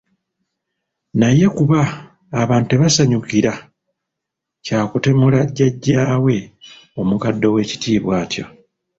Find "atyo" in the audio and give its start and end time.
8.23-8.45